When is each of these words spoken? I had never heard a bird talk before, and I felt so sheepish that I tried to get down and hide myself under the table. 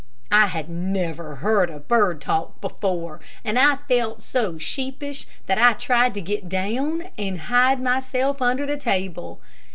I 0.31 0.47
had 0.47 0.67
never 0.67 1.35
heard 1.35 1.69
a 1.69 1.77
bird 1.79 2.21
talk 2.21 2.59
before, 2.59 3.19
and 3.45 3.59
I 3.59 3.75
felt 3.87 4.23
so 4.23 4.57
sheepish 4.57 5.27
that 5.45 5.59
I 5.59 5.73
tried 5.73 6.15
to 6.15 6.21
get 6.21 6.49
down 6.49 7.09
and 7.19 7.41
hide 7.41 7.79
myself 7.79 8.41
under 8.41 8.65
the 8.65 8.77
table. 8.77 9.41